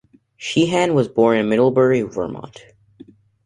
[0.35, 2.65] Sheehan was born in Middlebury, Vermont.